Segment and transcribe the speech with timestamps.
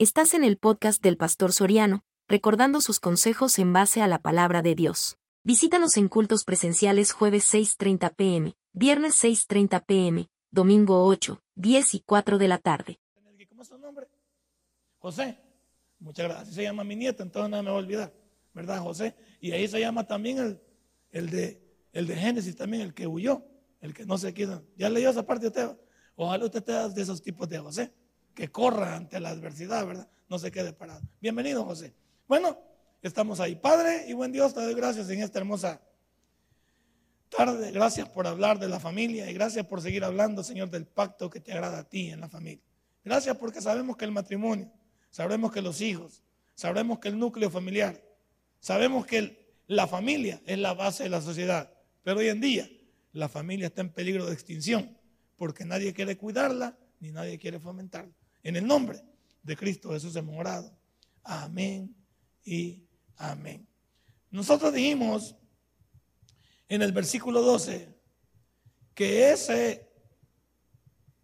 [0.00, 4.62] Estás en el podcast del Pastor Soriano, recordando sus consejos en base a la palabra
[4.62, 5.18] de Dios.
[5.42, 12.38] Visítanos en cultos presenciales jueves 6.30 pm, viernes 6.30 pm, domingo 8, 10 y 4
[12.38, 13.00] de la tarde.
[13.48, 14.06] ¿Cómo es su nombre?
[15.00, 15.36] José.
[15.98, 16.54] Muchas gracias.
[16.54, 18.14] Se llama mi nieto, entonces no me voy a olvidar.
[18.54, 19.16] ¿Verdad, José?
[19.40, 20.60] Y ahí se llama también
[21.10, 21.60] el, de,
[21.92, 23.42] el de Génesis, también el que huyó,
[23.80, 24.62] el que no se quiso.
[24.76, 25.76] ¿Ya leyó esa parte usted?
[26.14, 27.92] Ojalá usted esté de esos tipos de José
[28.38, 30.08] que corra ante la adversidad, ¿verdad?
[30.28, 31.02] No se quede parado.
[31.20, 31.92] Bienvenido, José.
[32.28, 32.56] Bueno,
[33.02, 33.56] estamos ahí.
[33.56, 35.82] Padre y buen Dios, te doy gracias en esta hermosa
[37.30, 37.72] tarde.
[37.72, 41.40] Gracias por hablar de la familia y gracias por seguir hablando, Señor, del pacto que
[41.40, 42.62] te agrada a ti en la familia.
[43.04, 44.70] Gracias porque sabemos que el matrimonio,
[45.10, 46.22] sabemos que los hijos,
[46.54, 48.00] sabemos que el núcleo familiar,
[48.60, 51.72] sabemos que la familia es la base de la sociedad.
[52.04, 52.70] Pero hoy en día
[53.10, 54.96] la familia está en peligro de extinción
[55.36, 58.14] porque nadie quiere cuidarla ni nadie quiere fomentarla.
[58.48, 59.04] En el nombre
[59.42, 60.74] de Cristo Jesús hemos orado.
[61.22, 61.94] Amén
[62.42, 62.82] y
[63.18, 63.68] amén.
[64.30, 65.36] Nosotros dijimos
[66.66, 67.94] en el versículo 12
[68.94, 69.92] que ese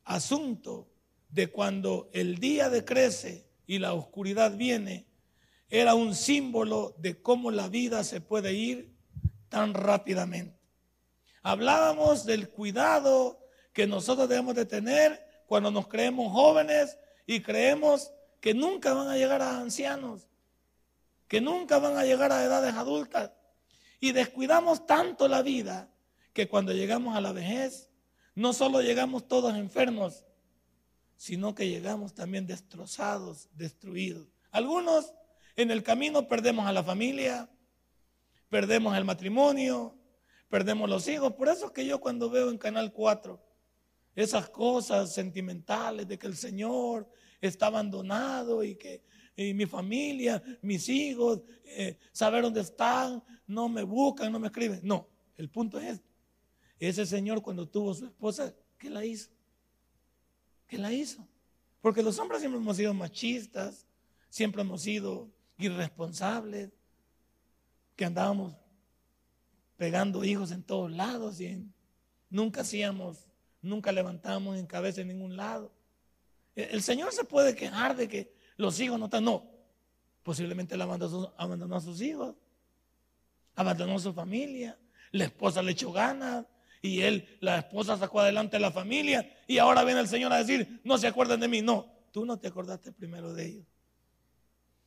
[0.05, 0.93] asunto
[1.31, 5.07] de cuando el día decrece y la oscuridad viene
[5.71, 8.95] era un símbolo de cómo la vida se puede ir
[9.49, 10.61] tan rápidamente.
[11.43, 13.41] Hablábamos del cuidado
[13.73, 19.17] que nosotros debemos de tener cuando nos creemos jóvenes y creemos que nunca van a
[19.17, 20.29] llegar a ancianos,
[21.29, 23.33] que nunca van a llegar a edades adultas.
[24.01, 25.91] Y descuidamos tanto la vida
[26.33, 27.91] que cuando llegamos a la vejez,
[28.35, 30.25] no solo llegamos todos enfermos,
[31.17, 34.29] sino que llegamos también destrozados, destruidos.
[34.51, 35.15] Algunos
[35.57, 37.49] en el camino perdemos a la familia,
[38.51, 39.97] perdemos el matrimonio,
[40.49, 41.33] perdemos los hijos.
[41.33, 43.41] Por eso es que yo cuando veo en Canal 4
[44.15, 47.09] esas cosas sentimentales de que el Señor
[47.41, 49.03] está abandonado y que
[49.37, 54.81] mi familia, mis hijos, eh, saber dónde están, no me buscan, no me escriben.
[54.83, 56.01] No, el punto es.
[56.79, 59.31] Ese Señor cuando tuvo su esposa, ¿qué la hizo?
[60.67, 61.27] ¿Qué la hizo?
[61.81, 63.87] Porque los hombres siempre hemos sido machistas,
[64.29, 66.71] siempre hemos sido irresponsables,
[67.97, 68.55] que andábamos
[69.77, 71.65] pegando hijos en todos lados y
[72.31, 73.29] nunca hacíamos
[73.65, 75.73] nunca levantamos en cabeza en ningún lado.
[76.55, 79.51] El Señor se puede quejar de que los hijos no están, no.
[80.23, 82.35] Posiblemente abandonó, a sus hijos,
[83.57, 84.79] abandonó a su familia,
[85.11, 86.47] la esposa le echó ganas
[86.81, 90.39] y él, la esposa sacó adelante a la familia y ahora viene el Señor a
[90.39, 91.63] decir, no se acuerdan de mí.
[91.63, 93.67] No, tú no te acordaste primero de ellos.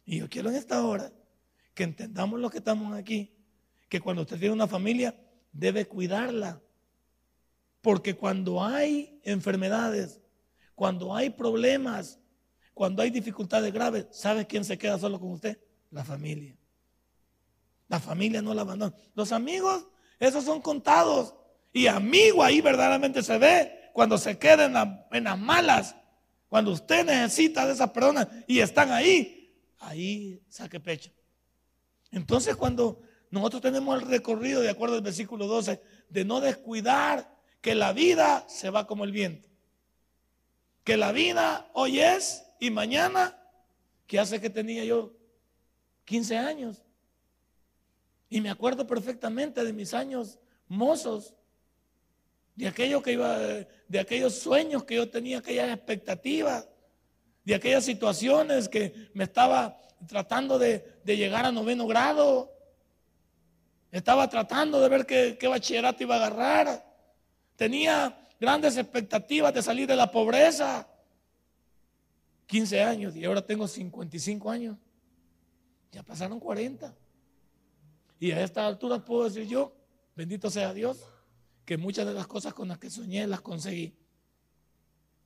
[0.06, 1.12] Y yo quiero en esta hora
[1.74, 3.36] que entendamos lo que estamos aquí,
[3.90, 5.16] que cuando usted tiene una familia,
[5.52, 6.62] debe cuidarla,
[7.82, 10.22] porque cuando hay enfermedades,
[10.76, 12.20] cuando hay problemas,
[12.74, 15.58] cuando hay dificultades graves, ¿sabe quién se queda solo con usted?
[15.92, 16.56] La familia.
[17.88, 18.96] La familia no la abandona.
[19.16, 19.88] Los amigos,
[20.20, 21.34] esos son contados.
[21.74, 24.66] Y amigo ahí verdaderamente se ve cuando se queda
[25.12, 25.96] en, las malas.
[26.50, 31.12] Cuando usted necesita de esas personas y están ahí, ahí saque pecho.
[32.12, 37.76] Entonces cuando nosotros tenemos el recorrido, de acuerdo al versículo 12, de no descuidar que
[37.76, 39.50] la vida se va como el viento.
[40.84, 43.38] Que la vida hoy es y mañana,
[44.06, 45.14] que hace que tenía yo
[46.06, 46.84] 15 años.
[48.30, 51.34] Y me acuerdo perfectamente de mis años mozos,
[52.56, 56.68] de aquello que iba, de aquellos sueños que yo tenía, aquellas expectativas,
[57.44, 62.54] de aquellas situaciones que me estaba tratando de, llegar a noveno grado.
[63.92, 66.87] Estaba tratando de ver qué, qué bachillerato iba a agarrar.
[67.58, 70.88] Tenía grandes expectativas de salir de la pobreza.
[72.46, 74.78] 15 años y ahora tengo 55 años.
[75.92, 76.96] Ya pasaron 40.
[78.20, 79.76] Y a esta altura puedo decir yo,
[80.16, 81.04] bendito sea Dios,
[81.66, 83.94] que muchas de las cosas con las que soñé las conseguí.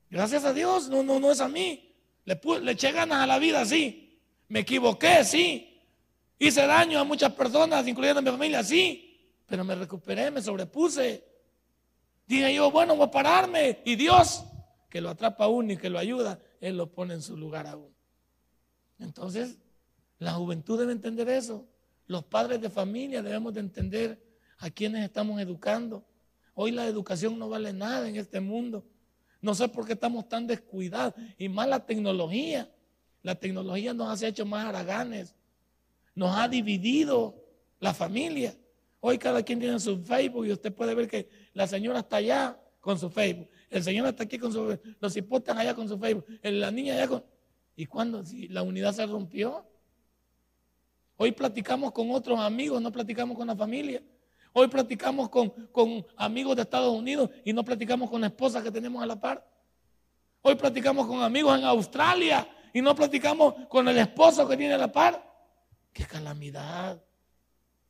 [0.10, 1.94] Gracias a Dios, no, no, no es a mí.
[2.26, 4.20] Le, le eché ganas a la vida, sí.
[4.48, 5.82] Me equivoqué, sí.
[6.40, 9.36] Hice daño a muchas personas, incluyendo a mi familia, sí.
[9.46, 11.31] Pero me recuperé, me sobrepuse.
[12.32, 13.82] Dije yo, bueno, voy a pararme.
[13.84, 14.46] Y Dios,
[14.90, 17.68] que lo atrapa a uno y que lo ayuda, Él lo pone en su lugar
[17.68, 17.94] a uno.
[19.00, 19.58] Entonces,
[20.18, 21.68] la juventud debe entender eso.
[22.08, 24.24] Los padres de familia debemos de entender
[24.60, 26.06] a quienes estamos educando.
[26.54, 28.86] Hoy la educación no vale nada en este mundo.
[29.42, 31.14] No sé por qué estamos tan descuidados.
[31.38, 32.72] Y más la tecnología.
[33.24, 35.36] La tecnología nos ha hecho más haraganes.
[36.16, 37.36] Nos ha dividido
[37.82, 38.56] la familia.
[39.02, 42.58] Hoy cada quien tiene su Facebook y usted puede ver que la señora está allá
[42.80, 43.50] con su Facebook.
[43.70, 46.26] El señor está aquí con su Los hipótesis allá con su Facebook.
[46.44, 47.26] La niña allá con.
[47.76, 48.24] ¿Y cuándo?
[48.50, 49.66] La unidad se rompió.
[51.18, 54.04] Hoy platicamos con otros amigos, no platicamos con la familia.
[54.54, 58.70] Hoy platicamos con, con amigos de Estados Unidos y no platicamos con la esposa que
[58.70, 59.48] tenemos a la par.
[60.44, 64.78] Hoy platicamos con amigos en Australia y no platicamos con el esposo que tiene a
[64.78, 65.28] la par.
[65.92, 67.02] ¡Qué calamidad!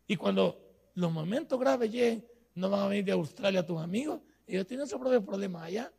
[0.08, 4.22] Y cuando los momentos graves lleguen, no van a venir de Australia tus amigos.
[4.46, 5.94] Ellos tienen sus propios problemas allá.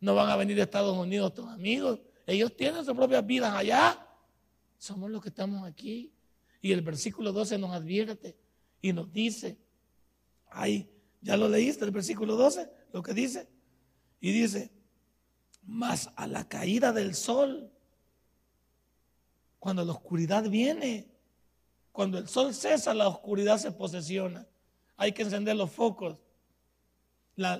[0.00, 2.00] No van a venir de Estados Unidos tus amigos.
[2.26, 4.06] Ellos tienen sus propias vidas allá.
[4.76, 6.12] Somos los que estamos aquí.
[6.60, 8.36] Y el versículo 12 nos advierte
[8.80, 9.58] y nos dice,
[10.50, 10.90] ahí,
[11.20, 13.48] ya lo leíste, el versículo 12, lo que dice.
[14.20, 14.70] Y dice,
[15.62, 17.70] más a la caída del sol,
[19.58, 21.08] cuando la oscuridad viene,
[21.98, 24.46] cuando el sol cesa, la oscuridad se posesiona.
[24.96, 26.16] Hay que encender los focos.
[27.34, 27.56] La,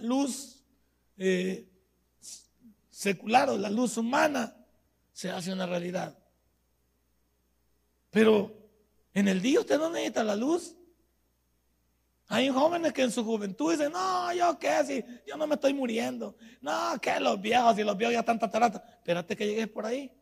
[0.00, 0.62] luz
[1.18, 1.68] eh,
[2.88, 4.56] secular o la luz humana
[5.12, 6.16] se hace una realidad.
[8.10, 8.56] Pero
[9.12, 10.76] en el día usted no necesita la luz.
[12.28, 15.74] Hay jóvenes que en su juventud dicen, no, yo qué, si yo no me estoy
[15.74, 16.36] muriendo.
[16.60, 18.82] No, que los viejos, si los viejos ya están tataratas.
[18.88, 20.12] Espérate que llegues por ahí.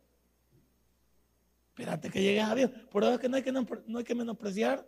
[1.79, 2.71] Espérate que llegues a Dios.
[2.91, 4.85] Por eso es que no hay que, no hay que menospreciar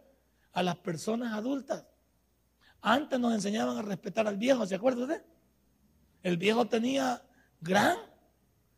[0.51, 1.85] a las personas adultas.
[2.81, 5.23] Antes nos enseñaban a respetar al viejo, ¿se acuerda usted?
[6.21, 7.23] El viejo tenía
[7.61, 7.97] gran,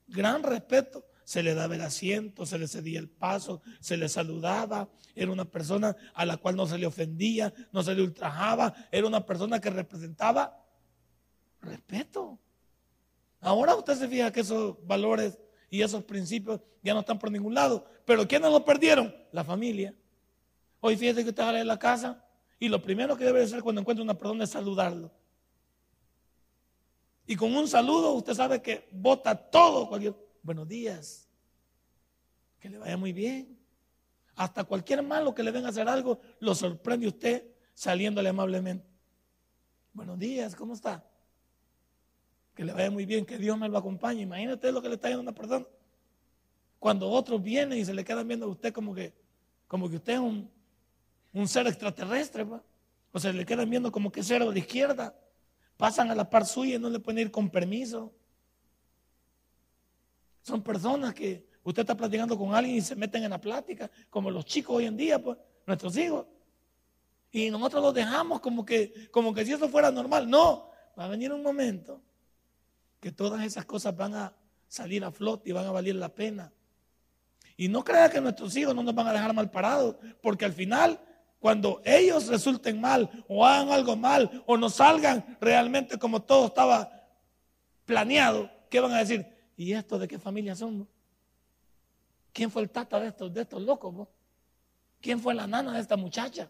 [0.07, 4.89] gran respeto se le daba el asiento, se le cedía el paso, se le saludaba.
[5.15, 8.75] Era una persona a la cual no se le ofendía, no se le ultrajaba.
[8.91, 10.63] Era una persona que representaba
[11.61, 12.37] respeto.
[13.39, 15.39] Ahora usted se fija que esos valores
[15.73, 17.83] y esos principios ya no están por ningún lado.
[18.05, 19.11] Pero ¿quiénes los perdieron?
[19.31, 19.91] La familia.
[20.79, 22.23] Hoy fíjese que usted sale de la casa
[22.59, 25.11] y lo primero que debe hacer cuando encuentra una persona es saludarlo.
[27.25, 31.27] Y con un saludo usted sabe que bota todo cualquier buenos días,
[32.59, 33.57] que le vaya muy bien.
[34.35, 38.85] Hasta cualquier malo que le venga a hacer algo, lo sorprende usted saliéndole amablemente.
[39.91, 41.03] Buenos días, ¿cómo está?
[42.55, 44.21] Que le vaya muy bien, que Dios me lo acompañe.
[44.21, 45.65] Imagínate lo que le está diciendo a una persona.
[46.79, 49.13] Cuando otros vienen y se le quedan viendo a usted como que,
[49.67, 50.49] como que usted es un,
[51.33, 52.45] un ser extraterrestre,
[53.11, 55.15] o se le quedan viendo como que cero de izquierda.
[55.77, 58.13] Pasan a la par suya y no le pueden ir con permiso.
[60.43, 64.29] Son personas que usted está platicando con alguien y se meten en la plática, como
[64.29, 66.27] los chicos hoy en día, pues, nuestros hijos.
[67.31, 70.29] Y nosotros los dejamos como que, como que si eso fuera normal.
[70.29, 72.01] No, va a venir un momento
[73.03, 74.33] que todas esas cosas van a
[74.69, 76.53] salir a flote y van a valer la pena.
[77.57, 80.53] Y no crea que nuestros hijos no nos van a dejar mal parados, porque al
[80.53, 80.97] final,
[81.37, 86.89] cuando ellos resulten mal o hagan algo mal o no salgan realmente como todo estaba
[87.83, 89.27] planeado, ¿qué van a decir?
[89.57, 90.87] ¿Y estos de qué familia son?
[92.31, 94.07] ¿Quién fue el tata de estos, de estos locos?
[95.01, 96.49] ¿Quién fue la nana de esta muchacha?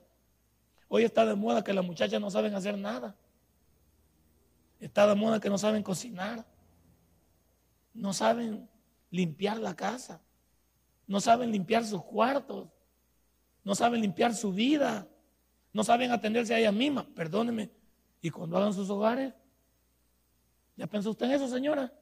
[0.87, 3.15] Hoy está de moda que las muchachas no saben hacer nada.
[4.83, 6.45] Está de moda que no saben cocinar.
[7.93, 8.69] No saben
[9.09, 10.21] limpiar la casa.
[11.07, 12.67] No saben limpiar sus cuartos.
[13.63, 15.07] No saben limpiar su vida.
[15.71, 17.05] No saben atenderse a ellas mismas.
[17.15, 17.71] Perdóneme.
[18.21, 19.33] Y cuando hagan sus hogares,
[20.75, 21.93] ¿ya pensó usted en eso, señora?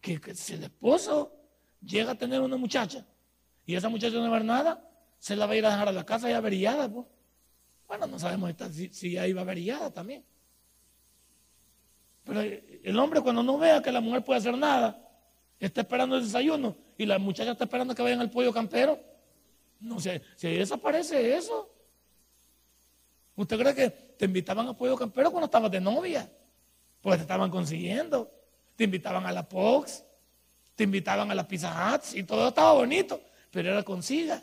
[0.00, 1.36] que, si el esposo
[1.82, 3.06] llega a tener una muchacha
[3.66, 5.88] y esa muchacha no va a ver nada, se la va a ir a dejar
[5.88, 6.90] a la casa ya averiada.
[6.90, 7.06] Pues.
[7.86, 10.24] Bueno, no sabemos si, si ahí va averiada también.
[12.30, 14.96] Pero el hombre cuando no vea que la mujer puede hacer nada,
[15.58, 19.00] está esperando el desayuno y la muchacha está esperando que vayan al pollo campero.
[19.80, 21.68] No sé, ahí desaparece eso.
[23.34, 26.30] ¿Usted cree que te invitaban al pollo campero cuando estabas de novia?
[27.00, 28.30] Pues te estaban consiguiendo
[28.80, 30.02] te invitaban a la Pox,
[30.74, 33.20] te invitaban a la Pizza Hut y todo estaba bonito,
[33.50, 34.42] pero era consiga.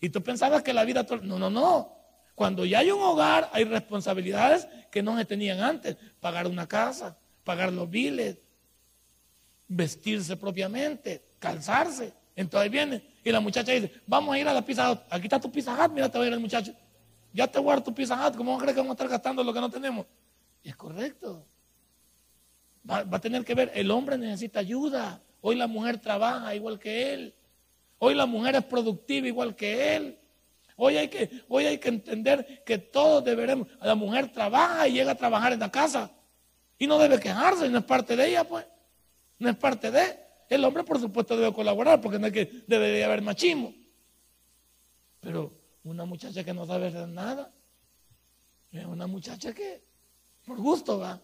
[0.00, 1.06] Y tú pensabas que la vida...
[1.24, 1.95] No, no, no.
[2.36, 5.96] Cuando ya hay un hogar, hay responsabilidades que no se tenían antes.
[6.20, 8.36] Pagar una casa, pagar los biles,
[9.66, 12.12] vestirse propiamente, calzarse.
[12.36, 15.00] Entonces viene y la muchacha dice, vamos a ir a la Pizza Hut.
[15.08, 16.72] Aquí está tu Pizza Hut, mira, te va a ir el muchacho.
[17.32, 19.60] Ya te guardo tu Pizza Hut, ¿cómo crees que vamos a estar gastando lo que
[19.60, 20.06] no tenemos?
[20.62, 21.46] Y es correcto.
[22.88, 25.22] Va, a tener que ver, el hombre necesita ayuda.
[25.40, 27.34] Hoy la mujer trabaja igual que él.
[27.98, 30.18] Hoy la mujer es productiva igual que él.
[30.76, 33.66] Hoy hay que, hoy hay que entender que todos deberemos.
[33.80, 36.10] La mujer trabaja y llega a trabajar en la casa.
[36.78, 38.66] Y no debe quejarse, no es parte de ella, pues.
[39.38, 40.18] No es parte de.
[40.48, 43.74] El hombre, por supuesto, debe colaborar porque no que debería haber machismo.
[45.20, 45.52] Pero
[45.82, 47.50] una muchacha que no sabe hacer nada,
[48.70, 49.82] es una muchacha que
[50.44, 51.20] por gusto va.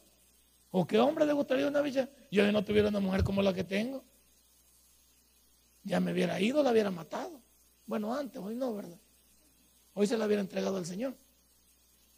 [0.70, 2.08] ¿O qué hombre le gustaría una bicha?
[2.30, 4.02] Yo no tuviera una mujer como la que tengo.
[5.84, 7.42] ya me hubiera ido, la hubiera matado.
[7.86, 8.98] Bueno, antes, hoy no, ¿verdad?
[9.94, 11.16] Hoy se la hubiera entregado al Señor.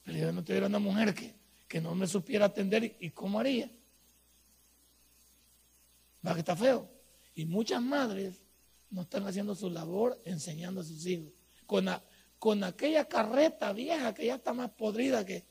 [0.04, 1.35] Pero yo no tuviera una mujer que,
[1.66, 3.71] que no me supiera atender y, cómo haría.
[6.26, 6.88] Va que está feo.
[7.35, 8.43] Y muchas madres
[8.90, 11.33] no están haciendo su labor enseñando a sus hijos.
[11.66, 11.88] Con,
[12.38, 15.45] con aquella carreta vieja que ya está más podrida que,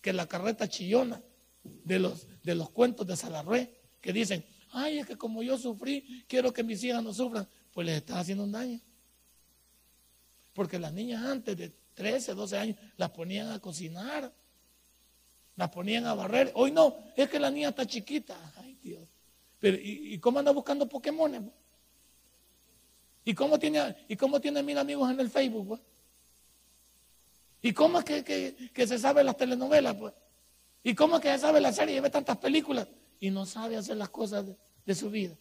[0.00, 1.22] que la carreta chillona
[1.62, 6.24] de los, de los cuentos de Salarrué, que dicen, ay, es que como yo sufrí,
[6.26, 8.80] quiero que mis hijas no sufran, pues les está haciendo un daño.
[10.52, 14.32] Porque las niñas antes de 13, 12 años las ponían a cocinar,
[15.56, 16.52] las ponían a barrer.
[16.54, 18.36] Hoy no, es que la niña está chiquita.
[18.56, 19.08] Ay, Dios.
[19.58, 21.52] Pero, ¿y, cómo anda buscando Pokémon?
[23.24, 25.80] ¿Y cómo tiene, y cómo tiene mil amigos en el Facebook?
[27.62, 29.94] ¿Y cómo es que, se sabe las telenovelas?
[29.96, 30.14] Pues?
[30.82, 32.88] ¿Y cómo es que se sabe la serie y ve tantas películas?
[33.20, 34.46] Y no sabe hacer las cosas
[34.86, 35.36] de, su vida.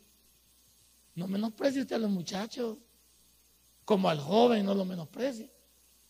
[1.16, 2.78] No menosprecie usted a los muchachos,
[3.90, 5.50] como al joven, no lo menosprecie.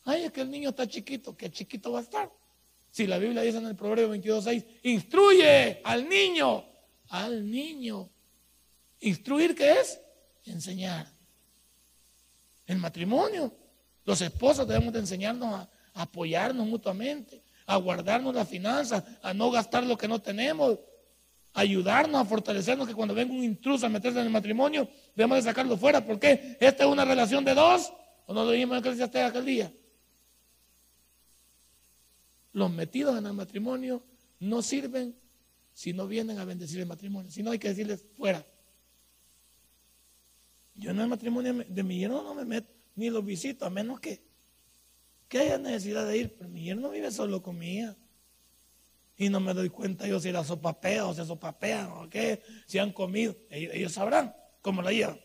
[0.04, 2.30] Ay, es que el niño está chiquito, ¿qué chiquito va a estar?
[2.92, 6.66] Si la Biblia dice en el Proverbio 22.6, instruye al niño,
[7.08, 8.10] al niño.
[9.00, 9.98] ¿Instruir qué es?
[10.44, 11.10] Enseñar.
[12.66, 13.56] El matrimonio.
[14.04, 19.86] Los esposos debemos de enseñarnos a, apoyarnos mutuamente, a guardarnos las finanzas, a no gastar
[19.86, 20.80] lo que no tenemos,
[21.54, 25.44] ayudarnos a fortalecernos que cuando venga un intruso a meterse en el matrimonio, debemos de
[25.44, 26.06] sacarlo fuera.
[26.06, 27.92] porque Esta es una relación de dos.
[28.26, 29.74] ¿O no lo dijimos en aquel día?
[32.54, 34.04] Los metidos en el matrimonio
[34.40, 35.16] no sirven
[35.74, 37.32] si no vienen a bendecir el matrimonio.
[37.32, 38.46] Si no, hay que decirles fuera.
[40.76, 44.00] Yo en el matrimonio de mi yerno no me meto, ni los visito, a menos
[44.00, 44.22] que,
[45.28, 46.36] que haya necesidad de ir.
[46.38, 47.96] Pero mi yerno vive solo con mi hija.
[49.20, 52.80] Y no me doy cuenta yo si la sopapea o se sopapean o qué, si
[52.80, 53.36] han comido.
[53.52, 55.20] Ellos, sabrán cómo la llevan.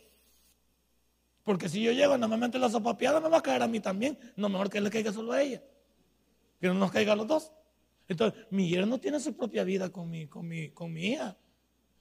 [1.45, 4.19] Porque si yo llego, normalmente la sopapeada me va a caer a mí también.
[4.37, 5.63] No, mejor que le caiga solo a ella
[6.65, 7.53] que no nos caigan los dos.
[8.09, 11.37] Entonces, mi yerno tiene su propia vida con mi, con mi, con mi hija.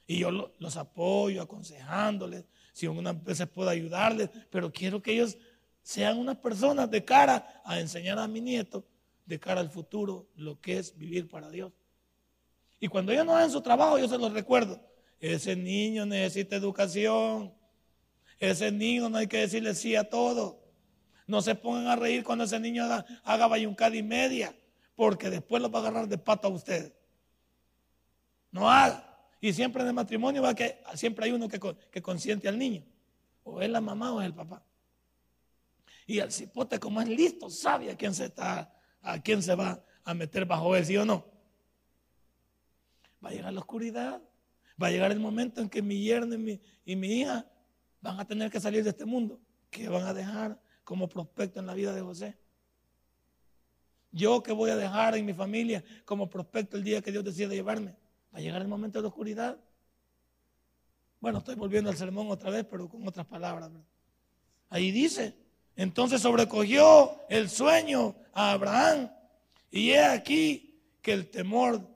[0.08, 5.38] Y yo los apoyo, aconsejándoles, si una vez puedo ayudarles, pero quiero que ellos
[5.82, 8.86] sean unas personas de cara a enseñar a mi nieto,
[9.26, 11.74] de cara al futuro, lo que es vivir para Dios.
[12.84, 14.78] Y cuando ellos no hagan su trabajo, yo se los recuerdo.
[15.18, 17.54] Ese niño necesita educación.
[18.38, 20.62] Ese niño no hay que decirle sí a todo.
[21.26, 24.54] No se pongan a reír cuando ese niño haga, haga bayuncada y media,
[24.98, 26.94] porque después lo va a agarrar de pata a usted.
[28.52, 29.18] No haga.
[29.40, 32.84] Y siempre en el matrimonio va que siempre hay uno que, que consiente al niño.
[33.44, 34.62] O es la mamá o es el papá.
[36.06, 39.82] Y el cipote, como es listo, sabe a quién se está, a quién se va
[40.04, 41.32] a meter bajo él, ¿sí o no?
[43.24, 44.22] Va a llegar la oscuridad.
[44.82, 47.46] Va a llegar el momento en que mi yerno y mi, hija
[48.02, 49.40] van a tener que salir de este mundo.
[49.70, 52.38] Que van a dejar como prospecto en la vida de José.
[54.12, 57.50] Yo que voy a dejar en mi familia como prospecto el día que Dios decida
[57.50, 57.96] llevarme.
[58.34, 59.58] Va a llegar el momento de oscuridad.
[61.20, 63.72] Bueno, estoy volviendo al sermón otra vez, pero con otras palabras.
[64.70, 65.36] Ahí dice,
[65.76, 69.10] entonces sobrecogió el sueño a Abraham.
[69.72, 71.93] Y he aquí que el temor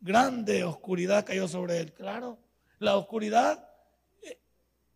[0.00, 1.92] grande, oscuridad cayó sobre él.
[1.92, 2.38] Claro,
[2.78, 3.68] la oscuridad
[4.22, 4.38] eh,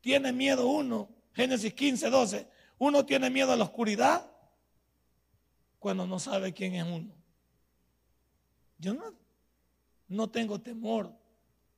[0.00, 1.08] tiene miedo uno.
[1.32, 2.48] Génesis 15, 12.
[2.78, 4.30] Uno tiene miedo a la oscuridad
[5.78, 7.14] cuando no sabe quién es uno.
[8.78, 9.14] Yo no,
[10.08, 11.14] no tengo temor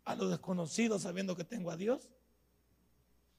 [0.04, 2.08] a lo desconocido sabiendo que tengo a Dios.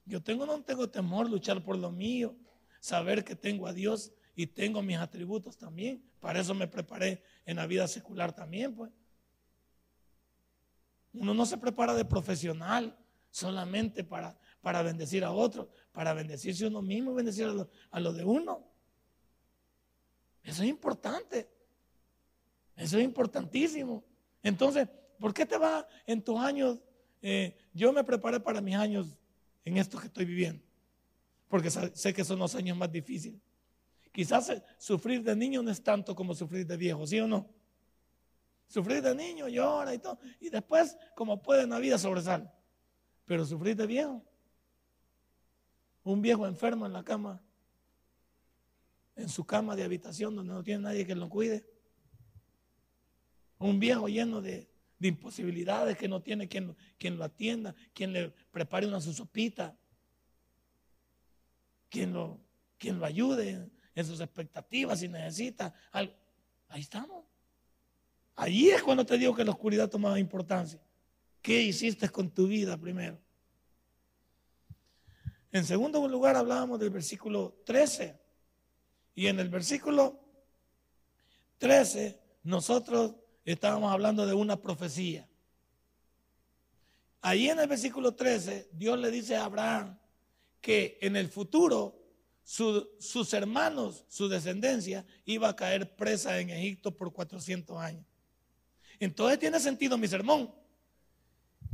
[0.06, 2.36] Yo tengo, no tengo temor luchar por lo mío,
[2.80, 6.02] saber que tengo a Dios y tengo mis atributos también.
[6.20, 8.90] Para eso me preparé en la vida secular también, pues.
[11.14, 12.96] Uno no se prepara de profesional
[13.30, 17.46] solamente para, para bendecir a otros para bendecirse uno mismo bendecir
[17.90, 18.68] a lo, de uno.
[20.42, 21.48] Eso es importante.
[22.76, 24.04] Eso es importantísimo.
[24.42, 24.88] Entonces,
[25.20, 26.80] ¿por qué te va en tus años?
[27.22, 29.16] Eh, yo me preparé para mis años
[29.64, 30.62] en esto que estoy viviendo,
[31.48, 33.40] porque sé que son los años más difíciles.
[34.10, 37.53] Quizás eh, sufrir de niño no es tanto como sufrir de viejo, ¿sí o no?
[38.66, 42.50] Sufrir de niño llora y todo, y después, como puede en la vida, sobresale.
[43.24, 44.24] Pero sufrir de viejo
[46.04, 47.42] un viejo enfermo en la cama,
[49.16, 51.66] en su cama de habitación donde no tiene nadie que lo cuide.
[53.58, 58.86] Un viejo lleno de, imposibilidades que no tiene quien, quien, lo atienda, quien le prepare
[58.86, 59.76] una su sopita,
[61.90, 62.40] quien lo,
[62.78, 66.14] quien lo ayude en sus expectativas si necesita algo.
[66.68, 67.24] Ahí estamos.
[68.36, 70.80] Ahí es cuando te digo que la oscuridad tomaba importancia.
[71.40, 73.18] ¿Qué hiciste con tu vida primero?
[75.52, 78.18] En segundo lugar hablábamos del versículo 13.
[79.14, 80.18] Y en el versículo
[81.58, 83.14] 13 nosotros
[83.44, 85.28] estábamos hablando de una profecía.
[87.20, 89.96] Ahí en el versículo 13 Dios le dice a Abraham
[90.60, 92.00] que en el futuro
[92.42, 98.04] sus hermanos, su descendencia, iba a caer presa en Egipto por 400 años.
[99.04, 100.50] Entonces tiene sentido mi sermón.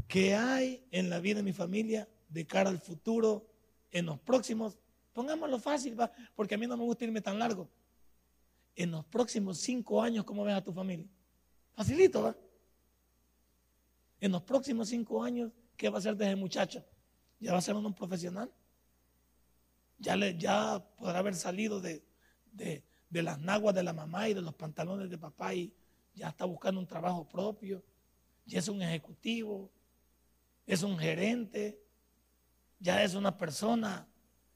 [0.09, 3.47] ¿Qué hay en la vida de mi familia de cara al futuro
[3.93, 4.79] en los próximos,
[5.13, 6.11] pongámoslo fácil, ¿va?
[6.35, 7.69] porque a mí no me gusta irme tan largo.
[8.75, 11.07] En los próximos cinco años, ¿cómo ves a tu familia?
[11.75, 12.37] Facilito, ¿va?
[14.21, 16.85] En los próximos cinco años, ¿qué va a ser de ese muchacho?
[17.39, 18.51] ¿Ya va a ser un profesional?
[19.99, 22.03] ¿Ya, le, ya podrá haber salido de,
[22.53, 25.73] de, de las naguas de la mamá y de los pantalones de papá y
[26.15, 27.83] ya está buscando un trabajo propio?
[28.47, 29.71] ¿Ya es un ejecutivo?
[30.67, 31.81] ¿Es un gerente?
[32.81, 34.09] ya es una persona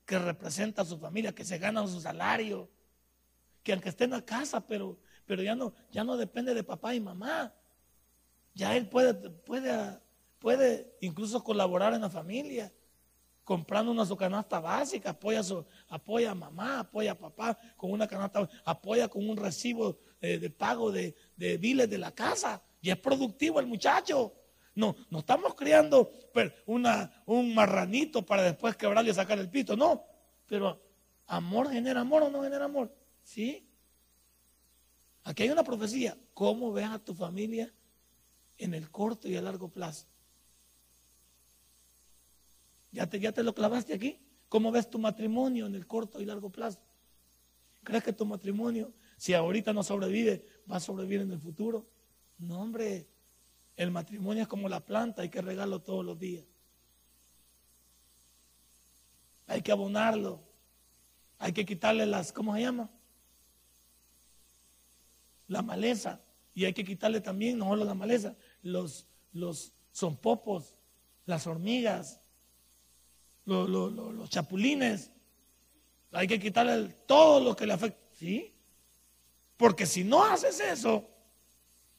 [0.06, 2.68] que representa a su familia, que se gana su salario,
[3.62, 6.94] que aunque esté en la casa, pero, pero ya, no, ya no depende de papá
[6.94, 7.54] y mamá.
[8.54, 10.00] Ya él puede, puede,
[10.38, 12.73] puede incluso colaborar en la familia,
[13.44, 18.48] comprando una su canasta básica, apoya a, apoya mamá, apoya a papá con una canasta,
[18.64, 22.62] apoya con un recibo eh, de pago de, de biles de la casa.
[22.80, 24.34] Y es productivo el muchacho.
[24.74, 26.10] No, no estamos criando
[26.66, 29.76] un marranito para después quebrarle y sacar el pito.
[29.76, 30.04] No,
[30.46, 30.82] pero
[31.26, 32.92] amor genera amor o no genera amor.
[33.22, 33.68] ¿Sí?
[35.22, 36.16] Aquí hay una profecía.
[36.34, 37.72] ¿Cómo ves a tu familia
[38.58, 40.06] en el corto y a largo plazo?
[42.94, 44.20] ¿Ya te, ya te lo clavaste aquí?
[44.48, 46.78] ¿Cómo ves tu matrimonio en el corto y largo plazo?
[47.82, 51.88] ¿Crees que tu matrimonio, si ahorita no sobrevive, va a sobrevivir en el futuro?
[52.38, 53.08] No, hombre.
[53.76, 56.44] El matrimonio es como la planta, hay que regarlo todos los días.
[59.48, 60.40] Hay que abonarlo.
[61.38, 62.88] Hay que quitarle las, ¿cómo se llama?
[65.48, 66.20] La maleza.
[66.54, 69.72] Y hay que quitarle también, no solo la maleza, los, los
[70.22, 70.76] popos,
[71.26, 72.20] las hormigas,
[73.44, 75.11] los, chapulines.
[76.12, 78.00] Hay que quitarle todo lo que le afecta.
[78.14, 78.54] ¿Sí?
[79.57, 81.09] Porque si no haces eso,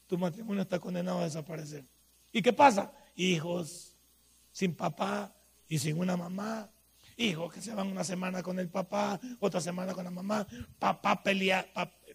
[0.06, 1.84] tu matrimonio está condenado a desaparecer.
[2.32, 2.92] ¿Y qué pasa?
[3.14, 3.96] Hijos
[4.52, 5.34] sin papá
[5.68, 6.70] y sin una mamá.
[7.16, 10.46] Hijos que se van una semana con el papá, otra semana con la mamá.
[10.78, 11.66] Papá pelea,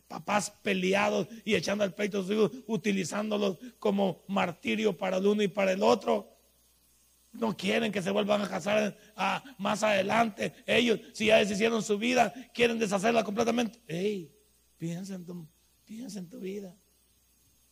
[0.08, 5.42] papás peleados y echando al peito a sus hijos, utilizándolos como martirio para el uno
[5.42, 6.31] y para el otro.
[7.32, 8.98] No quieren que se vuelvan a casar
[9.58, 10.54] más adelante.
[10.66, 13.82] Ellos, si ya deshicieron su vida, quieren deshacerla completamente.
[13.88, 14.32] Ey,
[14.78, 15.48] piensa en tu,
[15.86, 16.76] piensa en tu vida.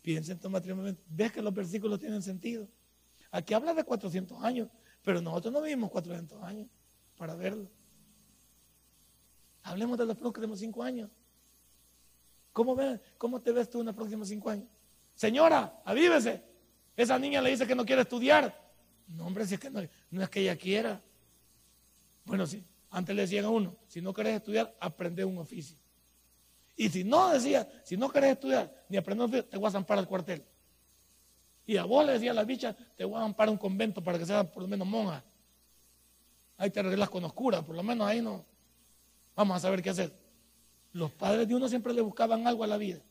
[0.01, 0.95] Piensa en tu matrimonio.
[1.07, 2.69] Ves que los versículos tienen sentido.
[3.31, 4.69] Aquí habla de 400 años,
[5.03, 6.67] pero nosotros no vivimos 400 años
[7.17, 7.69] para verlo.
[9.63, 11.09] Hablemos de los próximos cinco años.
[12.53, 14.67] ¿Cómo, ves, ¿Cómo te ves tú en los próximos cinco años?
[15.13, 16.43] Señora, avívese.
[16.95, 18.68] Esa niña le dice que no quiere estudiar.
[19.09, 21.01] No, hombre, si es que no, no es que ella quiera.
[22.25, 25.77] Bueno, sí, antes le decían a uno, si no quieres estudiar, aprende un oficio.
[26.75, 30.07] Y si no, decía, si no querés estudiar ni aprender, te voy a zampar al
[30.07, 30.43] cuartel.
[31.65, 34.17] Y a vos le decía a la bicha, te voy a zampar un convento para
[34.17, 35.23] que seas por lo menos monja.
[36.57, 38.45] Ahí te arreglas con oscura, por lo menos ahí no.
[39.35, 40.13] Vamos a saber qué hacer.
[40.93, 43.01] Los padres de uno siempre le buscaban algo a la vida.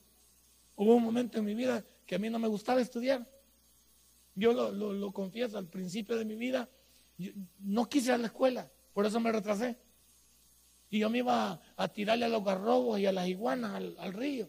[0.75, 3.27] Hubo un momento en mi vida que a mí no me gustaba estudiar.
[4.39, 6.69] Yo lo, confieso, al principio de mi vida
[7.59, 9.77] no quise ir a la escuela, por eso me retrasé.
[10.91, 14.49] Y yo me iba a, tirarle a los garrobos y a las iguanas al, río.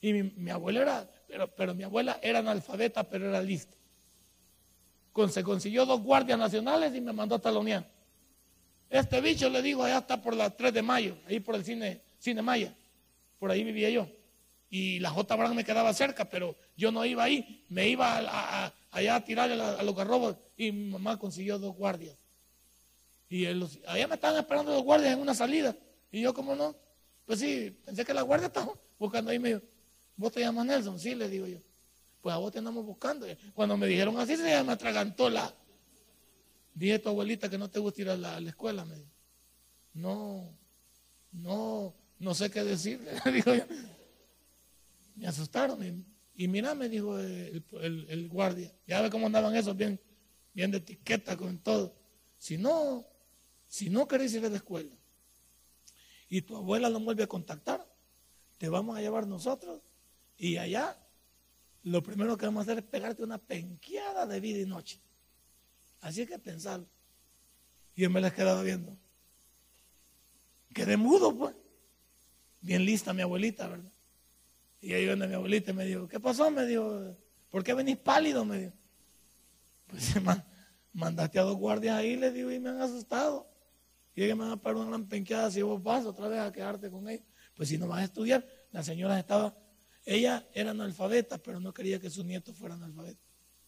[0.00, 3.76] Y mi, abuela era, pero, pero mi abuela era analfabeta, pero era lista.
[5.28, 7.86] Se consiguió dos guardias nacionales y me mandó a talonear.
[8.88, 12.00] Este bicho le digo, allá está por la 3 de mayo, ahí por el cine,
[12.18, 12.74] cine Maya.
[13.38, 14.08] Por ahí vivía yo.
[14.70, 15.36] Y la J.
[15.36, 17.64] Brown me quedaba cerca, pero yo no iba ahí.
[17.68, 22.16] Me iba allá a tirarle a, a los garrobos y mi mamá consiguió dos guardias.
[23.28, 25.74] Y allá me estaban esperando los guardias en una salida.
[26.10, 26.74] Y yo, como no?
[27.24, 29.62] Pues sí, pensé que la guardia estaba buscando ahí medio.
[30.16, 30.98] ¿Vos te llamas Nelson?
[30.98, 31.58] Sí, le digo yo.
[32.20, 33.26] Pues a vos te andamos buscando.
[33.54, 35.54] Cuando me dijeron así, se me atragantó la.
[36.74, 38.84] Dije a tu abuelita que no te gusta ir a la, escuela.
[38.84, 39.10] Me dijo.
[39.94, 40.52] No,
[41.32, 43.00] no, no sé qué decir.
[43.32, 43.64] digo yo.
[45.16, 46.06] Me asustaron.
[46.34, 48.72] Y, mira, me dijo el, guardia.
[48.86, 50.00] Ya ve cómo andaban esos, bien,
[50.52, 51.94] bien de etiqueta con todo.
[52.38, 53.06] Si no,
[53.66, 54.96] si no querés ir a la escuela
[56.28, 57.86] y tu abuela no vuelve a contactar,
[58.56, 59.82] te vamos a llevar nosotros
[60.36, 60.96] y allá
[61.82, 65.00] lo primero que vamos a hacer es pegarte una penqueada de vida y noche.
[66.00, 66.86] Así que pensarlo.
[67.94, 68.96] Y yo me las quedaba viendo.
[70.74, 71.54] Quedé mudo, pues.
[72.60, 73.92] Bien lista mi abuelita, ¿verdad?
[74.80, 76.50] Y ahí viene mi abuelita y me dijo, ¿qué pasó?
[76.50, 77.16] Me dijo,
[77.50, 78.44] ¿por qué venís pálido?
[78.44, 78.72] Me dijo.
[79.86, 80.14] Pues
[80.92, 83.50] mandaste a dos guardias ahí, le digo, y me han asustado.
[84.14, 86.50] Y ellos me van a parar una gran penqueada si vos vas otra vez a
[86.50, 87.26] quedarte con ellos.
[87.54, 89.56] Pues si no vas a estudiar, la señora estaba,
[90.04, 93.22] ella era analfabeta, pero no quería que sus nietos fueran analfabetas.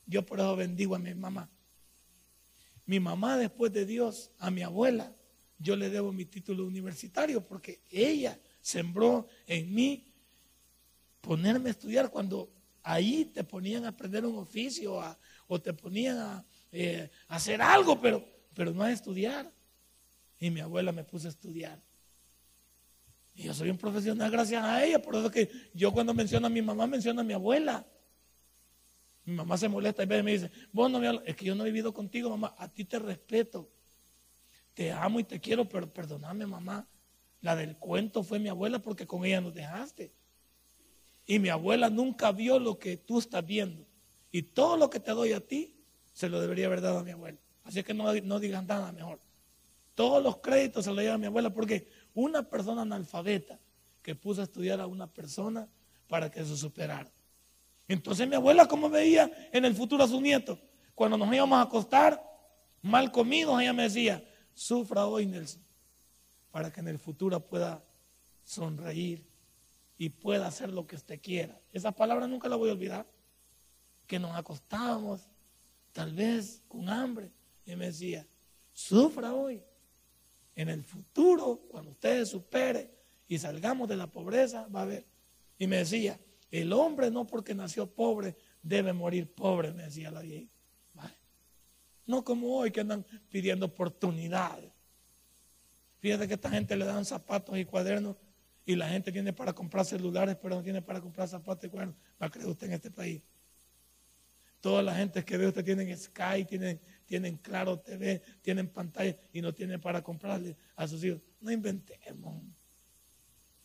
[0.07, 1.51] Yo por eso bendigo a mi mamá.
[2.87, 5.15] Mi mamá, después de Dios, a mi abuela,
[5.59, 10.12] yo le debo mi título universitario porque ella sembró en mí
[11.23, 15.01] ponerme a estudiar cuando ahí te ponían a aprender un oficio
[15.47, 19.51] o te ponían eh, a, hacer algo, pero, pero no a estudiar.
[20.39, 21.81] Y mi abuela me puso a estudiar.
[23.35, 26.51] Y yo soy un profesional gracias a ella, por eso que yo cuando menciono a
[26.51, 27.87] mi mamá, menciono a mi abuela.
[29.25, 31.67] Mi mamá se molesta y me dice, vos no me es que yo no he
[31.67, 33.71] vivido contigo, mamá, a ti te respeto.
[34.75, 36.89] Te amo y te quiero, pero perdóname, mamá.
[37.41, 40.13] La del cuento fue mi abuela porque con ella nos dejaste.
[41.27, 43.87] Y mi abuela nunca vio lo que tú estás viendo.
[44.31, 45.77] Y todo lo que te doy a ti,
[46.13, 47.39] se lo debería haber dado a mi abuela.
[47.65, 49.21] Así que no, no digan nada mejor.
[49.95, 53.59] Todos los créditos se los lleva a mi abuela porque una persona analfabeta
[54.03, 55.69] que puso a estudiar a una persona
[56.09, 57.11] para que se superara.
[57.89, 60.59] Entonces mi abuela, ¿cómo veía en el futuro a su nieto?
[60.95, 62.23] Cuando nos íbamos a acostar,
[62.81, 65.63] mal comidos, ella me decía, sufra hoy, Nelson,
[66.51, 67.85] para que en el futuro pueda
[68.45, 69.25] sonreír
[69.99, 71.61] y pueda hacer lo que usted quiera.
[71.73, 73.07] Esa palabra nunca la voy a olvidar.
[74.07, 75.29] Que nos acostábamos,
[75.93, 77.33] tal vez con hambre,
[77.65, 78.27] y me decía,
[78.73, 79.63] sufra hoy.
[80.55, 82.91] En el futuro, cuando usted supere
[83.29, 85.07] y salgamos de la pobreza, va a ver.
[85.59, 86.19] Y me decía,
[86.51, 90.49] el hombre no porque nació pobre debe morir pobre, me decía la vieja.
[92.07, 94.73] No como hoy que andan pidiendo oportunidades.
[96.01, 98.17] Fíjate que esta gente le dan zapatos y cuadernos
[98.65, 101.97] y la gente tiene para comprar celulares, pero no tiene para comprar zapatos y cuadernos.
[102.21, 103.23] ¿Va a creer usted en este país?
[104.61, 109.41] Toda la gente que ve usted tienen Sky, tienen, tienen Claro TV, tienen pantalla y
[109.41, 111.21] no tienen para comprarle a sus hijos.
[111.41, 112.43] No inventemos.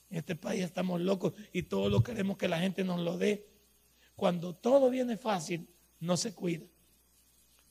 [0.10, 3.48] En este país estamos locos y todo lo queremos que la gente nos lo dé.
[4.16, 6.66] Cuando todo viene fácil, no se cuida.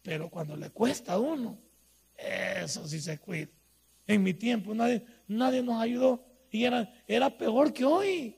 [0.03, 1.59] Pero cuando le cuesta a uno,
[2.17, 3.49] eso sí se cuida.
[4.07, 6.25] En mi tiempo nadie, nadie nos ayudó
[6.65, 8.37] era, peor que hoy.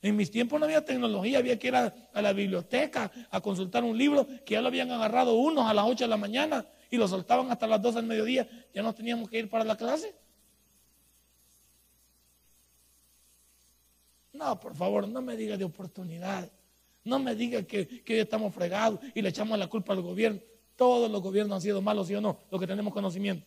[0.00, 3.98] En mis tiempos no había tecnología, había que ir a, la biblioteca a consultar un
[3.98, 7.08] libro que ya lo habían agarrado unos a las 8 de la mañana y lo
[7.08, 8.48] soltaban hasta las 12 del mediodía.
[8.72, 10.14] Ya no teníamos que ir para la clase.
[14.32, 16.48] No, por favor, no me diga de oportunidad.
[17.02, 20.40] No me diga que, hoy estamos fregados y le echamos la culpa al gobierno.
[20.76, 22.38] Todos los gobiernos han sido malos, ¿sí o no?
[22.50, 23.44] Los que tenemos conocimiento.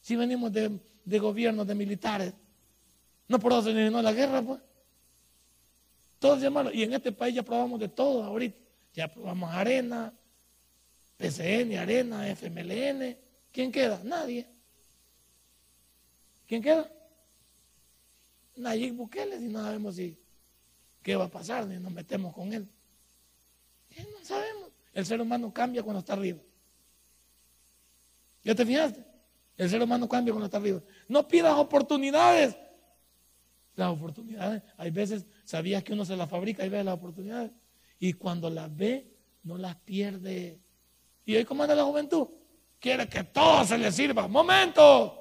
[0.00, 2.34] Si venimos de, gobiernos, de militares,
[3.28, 4.60] no por eso se la guerra, pues.
[6.18, 6.74] Todos malos.
[6.74, 8.58] Y en este país ya probamos de todo ahorita.
[8.94, 10.12] Ya probamos Arena,
[11.16, 13.16] PCN, Arena, FMLN.
[13.50, 14.00] ¿Quién queda?
[14.04, 14.46] Nadie.
[16.46, 16.90] ¿Quién queda?
[18.56, 20.18] Nayib Bukele, si no sabemos si
[21.02, 22.68] qué va a pasar, ni nos metemos con él.
[23.96, 24.70] no sabemos.
[24.92, 26.40] El ser humano cambia cuando está arriba.
[28.44, 29.02] ¿Ya te fijaste?
[29.56, 30.82] El ser humano cambia cuando está arriba.
[31.08, 32.56] No pidas oportunidades.
[33.74, 37.50] Las oportunidades, hay veces, sabías que uno se las fabrica y ve las oportunidades.
[37.98, 39.10] Y cuando las ve,
[39.42, 40.60] no las pierde.
[41.24, 42.28] ¿Y hoy cómo anda la juventud?
[42.78, 44.28] Quiere que todo se le sirva.
[44.28, 45.18] ¡Momento!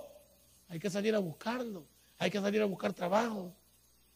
[0.67, 1.87] Hay que salir a buscarlo.
[2.17, 3.55] Hay que salir a buscar trabajo.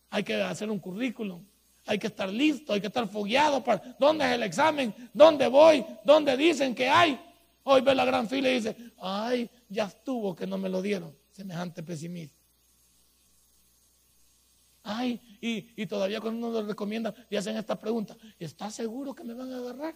[0.09, 1.45] Hay que hacer un currículum.
[1.87, 5.85] Hay que estar listo, hay que estar fogueado para dónde es el examen, dónde voy,
[6.03, 7.19] dónde dicen que hay.
[7.63, 11.15] Hoy ve la gran fila y dice, ay, ya estuvo que no me lo dieron.
[11.35, 12.33] Semejante pesimista.
[14.83, 19.33] Ay, y, todavía cuando uno lo recomienda, le hacen esta pregunta, ¿está seguro que me
[19.33, 19.95] van a agarrar?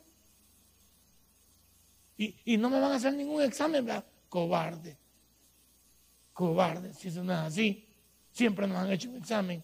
[2.17, 4.04] Y, y no me van a hacer ningún examen, ¿verdad?
[4.28, 4.97] Cobarde.
[6.34, 7.88] Cobarde, si eso no es así.
[8.34, 9.63] Siempre nos han hecho un examen.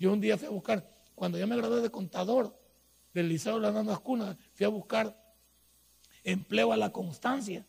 [0.00, 2.58] Yo un día fui a buscar, cuando yo me gradué de contador
[3.14, 5.16] del Liceo de las Cunas, fui a buscar
[6.24, 7.64] empleo a la constancia.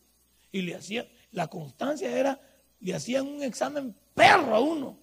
[0.52, 2.42] Y le hacía, la constancia era,
[2.80, 4.98] le hacían un examen perro a uno.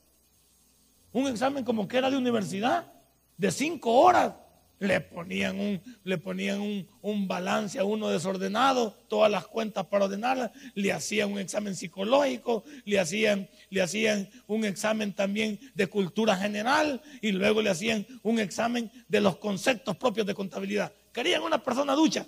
[1.13, 2.93] Un examen como que era de universidad,
[3.37, 4.33] de cinco horas
[4.79, 10.51] le ponían un, le ponían un, balance a uno desordenado, todas las cuentas para ordenarlas,
[10.75, 17.01] le hacían un examen psicológico, le hacían, le hacían un examen también de cultura general
[17.23, 20.93] y luego le hacían un examen de los conceptos propios de contabilidad.
[21.13, 22.27] Querían una persona ducha.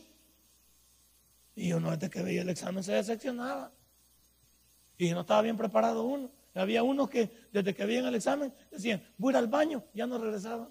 [1.55, 3.73] Y uno desde que veía el examen se decepcionaba.
[4.99, 6.31] Y no estaba bien preparado uno.
[6.55, 10.69] Había unos que desde que habían el examen decían, voy al baño, ya no regresaban.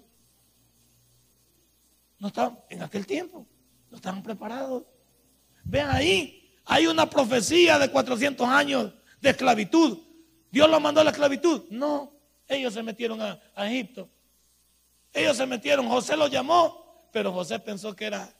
[2.18, 3.46] No estaban, en aquel tiempo,
[3.90, 4.84] no estaban preparados.
[5.64, 9.98] Vean ahí, hay una profecía de 400 años de esclavitud.
[10.50, 11.64] ¿Dios lo mandó a la esclavitud?
[11.70, 12.12] No,
[12.46, 14.10] ellos se metieron a, a Egipto.
[15.14, 18.34] Ellos se metieron, José los llamó, pero José pensó que era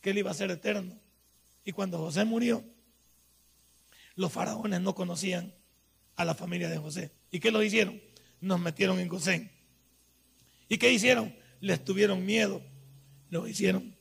[0.00, 0.98] que él iba a ser eterno.
[1.64, 2.64] Y cuando José murió,
[4.14, 5.54] los faraones no conocían
[6.16, 7.12] a la familia de José.
[7.30, 8.00] ¿Y qué lo hicieron?
[8.40, 9.50] Nos metieron en Gosén.
[10.68, 11.34] ¿Y qué hicieron?
[11.60, 12.62] Les tuvieron miedo.
[13.30, 13.96] Los hicieron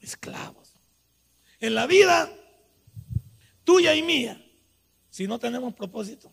[0.00, 0.76] esclavos.
[1.60, 2.30] En la vida
[3.64, 4.44] tuya y mía,
[5.10, 6.32] si no tenemos propósito,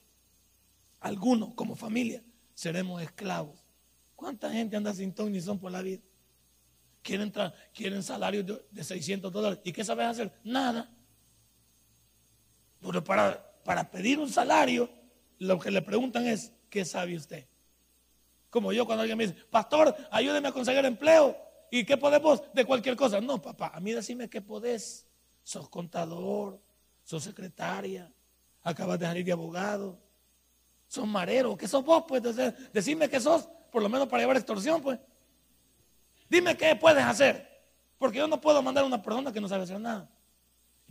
[0.99, 3.63] algunos como familia seremos esclavos.
[4.15, 6.01] ¿Cuánta gente anda sin ton ni son por la vida?
[7.01, 7.31] Quieren,
[7.73, 9.59] quieren salarios de, 600 dólares.
[9.63, 10.33] ¿Y qué sabes hacer?
[10.43, 10.91] Nada.
[12.81, 14.89] Pero para, para pedir un salario,
[15.39, 17.45] lo que le preguntan es, ¿qué sabe usted?
[18.49, 21.37] Como yo cuando alguien me dice, pastor, ayúdeme a conseguir empleo.
[21.71, 22.41] ¿Y qué podemos?
[22.53, 23.21] De cualquier cosa.
[23.21, 25.05] No, papá, a mí decime qué podés.
[25.43, 26.59] Sos contador,
[27.03, 28.11] sos secretaria,
[28.63, 29.99] acabas de salir de abogado,
[30.87, 31.57] sos marero.
[31.57, 32.03] ¿Qué sos vos?
[32.07, 32.23] Pues
[32.73, 34.99] decime qué sos, por lo menos para llevar extorsión, pues.
[36.29, 37.47] Dime qué puedes hacer.
[37.97, 40.09] Porque yo no puedo mandar a una persona que no sabe hacer nada.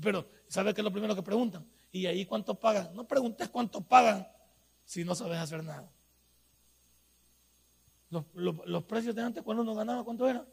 [0.00, 1.66] Pero, ¿sabes qué es lo primero que preguntan?
[1.90, 2.94] ¿Y ahí cuánto pagan?
[2.94, 4.26] No preguntes cuánto pagan
[4.84, 5.90] si no sabes hacer nada.
[8.10, 10.46] Los, precios de antes, cuando uno ganaba, ¿cuánto era?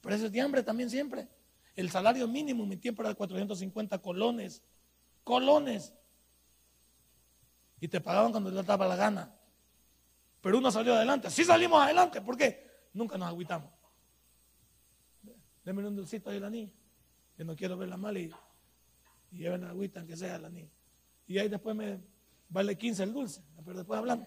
[0.00, 1.28] Precios de hambre también siempre.
[1.74, 4.62] El salario mínimo en mi tiempo era de 450 colones.
[5.24, 5.94] Colones.
[7.80, 9.34] Y te pagaban cuando te daba la gana.
[10.42, 11.30] Pero uno salió adelante.
[11.30, 12.20] Sí salimos adelante.
[12.20, 12.66] ¿Por qué?
[12.92, 13.70] Nunca nos agüitamos.
[15.64, 16.72] Deme un dulcito ahí a la niña.
[17.36, 18.30] Que no quiero verla mal y,
[19.32, 20.70] y lleven agüita aunque sea la niña.
[21.26, 22.00] Y ahí después me
[22.48, 23.42] vale 15 el dulce.
[23.64, 24.26] Pero después hablamos.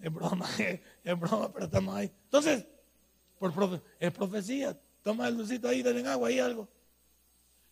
[0.00, 0.48] Es broma,
[1.04, 2.12] es broma, pero estamos ahí.
[2.24, 2.66] Entonces,
[3.38, 4.78] por es profecía.
[5.02, 6.68] Toma el dulcito ahí, denle agua ahí algo.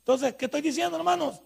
[0.01, 1.43] Entonces, ¿qué estoy diciendo, hermanos?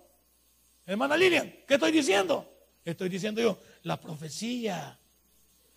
[0.84, 2.50] Hermana Lilian, ¿qué estoy diciendo?
[2.84, 4.98] Estoy diciendo yo, la profecía,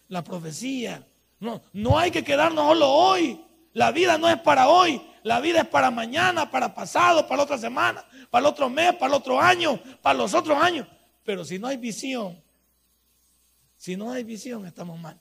[0.08, 1.06] la profecía.
[1.40, 3.46] No, no hay que quedarnos solo hoy.
[3.74, 7.44] La vida no es para hoy, la vida es para mañana, para pasado, para la
[7.44, 10.88] otra semana, para el otro mes, para el otro año, para los otros años.
[11.24, 12.42] Pero si no hay visión,
[13.78, 15.18] si no hay visión, estamos mal.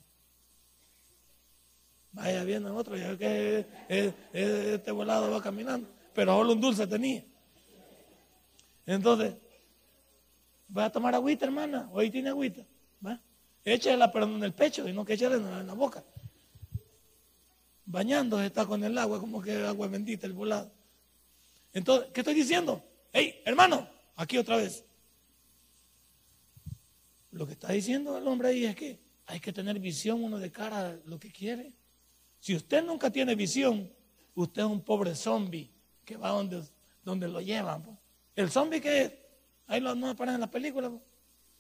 [2.13, 3.67] Vaya viendo en otro, ya que
[4.33, 7.25] este volado va caminando, pero solo un dulce tenía.
[8.85, 9.37] Entonces,
[10.77, 12.67] va a tomar agüita, hermana, hoy tiene agüita.
[13.07, 13.21] ¿va?
[13.65, 16.03] Échela, pero en el pecho y no que échela en la boca
[17.91, 20.71] bañándose está con el agua, como que agua bendita el volado.
[21.73, 22.83] Entonces, ¿qué estoy diciendo?
[23.13, 24.85] Hey, hermano, aquí otra vez.
[27.33, 30.51] Lo que está diciendo el hombre ahí es que hay que tener visión uno de
[30.51, 31.73] cara a lo que quiere.
[32.41, 33.91] Si usted nunca tiene visión,
[34.35, 35.71] usted es un pobre zombie
[36.05, 36.63] que va donde,
[37.05, 37.99] donde lo llevan.
[38.35, 39.13] El zombie que es,
[39.67, 40.91] ahí lo, no aparece en la película,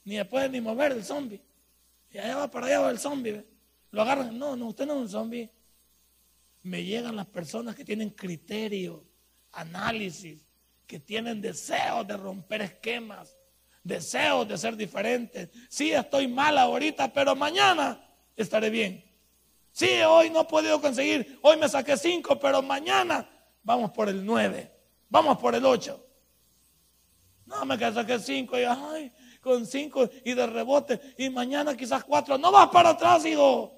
[0.04, 1.40] ni ni puede ni mover el zombie.
[2.12, 3.44] Y allá va para allá va el zombie.
[3.92, 5.50] Lo agarran, no, no, usted no es un zombie
[6.62, 9.04] me llegan las personas que tienen criterio,
[9.52, 10.46] análisis,
[10.86, 13.36] que tienen deseos de romper esquemas,
[13.82, 15.50] deseos de ser diferentes.
[15.68, 18.04] Sí, estoy mal ahorita, pero mañana
[18.36, 19.04] estaré bien.
[19.72, 23.28] Sí, hoy no he podido conseguir, hoy me saqué cinco, pero mañana
[23.62, 24.70] vamos por el nueve,
[25.08, 26.04] vamos por el ocho.
[27.46, 32.38] No, me saqué cinco y ay, con cinco y de rebote y mañana quizás cuatro.
[32.38, 33.72] No vas para atrás, hijo.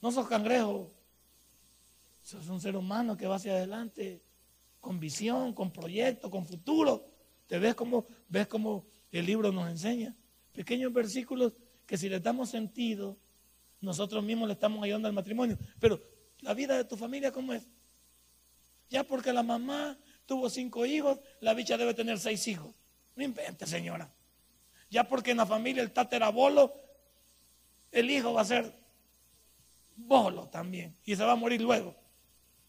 [0.00, 0.90] No sos cangrejo.
[2.28, 4.22] Sos un ser humano que va hacia adelante
[4.80, 7.08] con visión, con proyecto, con futuro.
[7.46, 10.14] Te ves como, ves como el libro nos enseña.
[10.52, 11.54] Pequeños versículos
[11.86, 13.16] que si les damos sentido,
[13.80, 15.56] nosotros mismos le estamos ayudando al matrimonio.
[15.80, 16.02] Pero
[16.40, 17.66] la vida de tu familia, ¿cómo es?
[18.90, 22.74] Ya porque la mamá tuvo cinco hijos, la bicha debe tener seis hijos.
[23.16, 24.12] No invente, señora.
[24.90, 26.74] Ya porque en la familia el tata era bolo,
[27.90, 28.70] el hijo va a ser
[29.96, 30.94] bolo también.
[31.06, 31.96] Y se va a morir luego.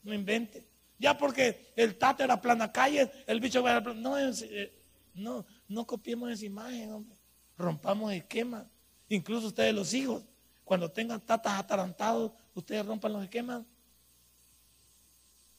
[0.03, 0.67] No invente.
[0.97, 4.73] Ya porque el tata era plana calle, el bicho va a no, eh,
[5.13, 7.17] no, no copiemos esa imagen, hombre.
[7.57, 8.65] Rompamos esquemas.
[9.07, 10.23] Incluso ustedes los hijos,
[10.65, 13.63] cuando tengan tatas atarantados, ustedes rompan los esquemas.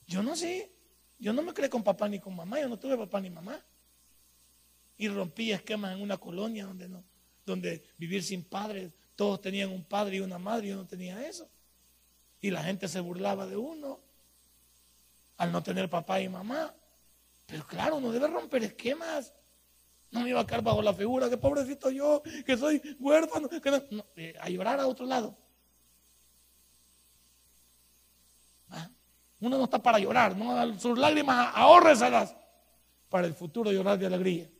[0.06, 0.70] Yo no sé.
[1.18, 2.60] Yo no me creé con papá ni con mamá.
[2.60, 3.62] Yo no tuve papá ni mamá.
[4.96, 7.02] Y rompí esquemas en una colonia donde no,
[7.46, 11.48] donde vivir sin padres, todos tenían un padre y una madre, yo no tenía eso.
[12.40, 14.00] Y la gente se burlaba de uno
[15.40, 16.74] al no tener papá y mamá.
[17.46, 19.32] Pero claro, uno debe romper esquemas.
[20.10, 23.70] No me iba a quedar bajo la figura, que pobrecito yo, que soy huérfano, que
[23.90, 25.34] no, eh, a llorar a otro lado.
[28.68, 28.90] ¿Ah?
[29.40, 30.78] Uno no está para llorar, ¿no?
[30.78, 32.36] sus lágrimas ahórresalas
[33.08, 34.50] para el futuro llorar de alegría.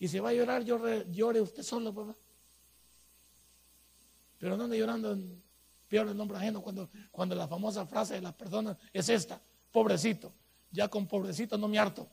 [0.00, 2.16] Y si va a llorar, llore, llore usted solo, papá.
[4.38, 5.47] Pero no ande llorando en
[5.88, 9.40] peor el nombre ajeno cuando, cuando la famosa frase de las personas es esta,
[9.72, 10.32] pobrecito.
[10.70, 12.06] Ya con pobrecito no me harto.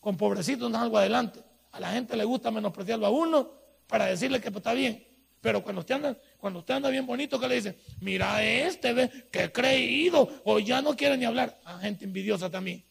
[0.00, 1.42] Con pobrecito no salgo adelante.
[1.72, 3.50] A la gente le gusta menospreciarlo a uno
[3.86, 5.04] para decirle que está bien.
[5.40, 9.10] Pero cuando usted anda, cuando usted anda bien bonito, que le dice, mira este, ve,
[9.30, 11.60] que creído, o ya no quiere ni hablar.
[11.64, 12.84] A gente envidiosa también.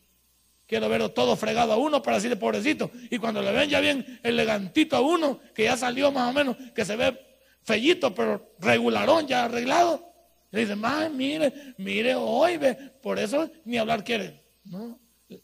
[0.68, 2.90] Quiero verlo todo fregado a uno para decirle pobrecito.
[3.12, 6.58] Y cuando le ven ya bien elegantito a uno, que ya salió más o menos,
[6.74, 7.25] que se ve
[7.66, 10.14] fellito, pero regularón, ya arreglado.
[10.52, 14.42] Le dice, más, mire, mire, hoy ve, por eso ni hablar quiere.
[14.64, 15.00] No,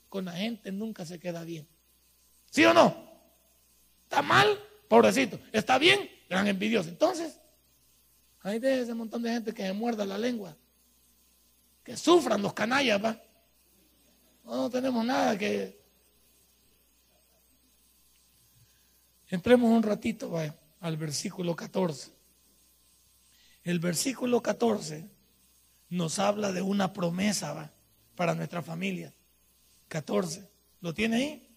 [0.07, 1.67] con la gente nunca se queda bien.
[2.49, 2.95] ¿Sí o no?
[4.03, 4.57] ¿Está mal?
[4.87, 5.39] Pobrecito.
[5.51, 6.09] ¿Está bien?
[6.29, 6.89] Gran envidioso.
[6.89, 7.39] Entonces,
[8.41, 10.55] hay de ese montón de gente que se muerda la lengua.
[11.83, 13.19] Que sufran los canallas, va.
[14.45, 15.81] No, tenemos nada que...
[19.29, 22.11] Entremos un ratito, vaya al versículo 14.
[23.63, 25.07] El versículo 14
[25.89, 27.71] nos habla de una promesa
[28.15, 29.13] para nuestra familia.
[29.87, 30.49] 14.
[30.81, 31.47] ¿Lo tiene ahí?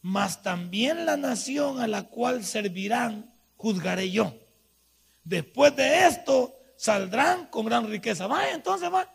[0.00, 4.32] Mas también la nación a la cual servirán juzgaré yo.
[5.24, 8.28] Después de esto saldrán con gran riqueza.
[8.28, 9.12] Vaya, entonces va.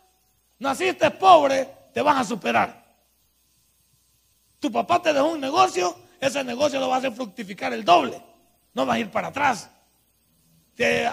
[0.58, 2.84] Naciste pobre, te vas a superar.
[4.60, 8.33] Tu papá te dejó un negocio, ese negocio lo va a hacer fructificar el doble
[8.74, 9.70] no vas a ir para atrás.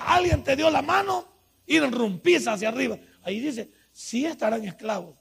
[0.06, 1.28] Alguien te dio la mano,
[1.66, 2.98] irrumpís hacia arriba.
[3.22, 5.16] Ahí dice, sí estarán esclavos,